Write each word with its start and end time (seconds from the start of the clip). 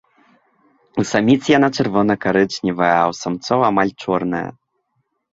У 1.01 1.03
саміц 1.09 1.35
яна 1.57 1.67
чырвона-карычневая, 1.77 2.95
а 3.03 3.11
ў 3.11 3.13
самцоў 3.21 3.59
амаль 3.69 3.93
чорная. 4.07 4.41